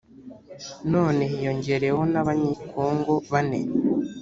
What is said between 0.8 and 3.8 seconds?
none hiyongereyo n’Abanyekongo bane